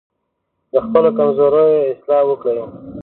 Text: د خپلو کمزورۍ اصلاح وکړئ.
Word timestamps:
د 0.71 0.73
خپلو 0.85 1.09
کمزورۍ 1.17 1.71
اصلاح 1.91 2.21
وکړئ. 2.27 2.59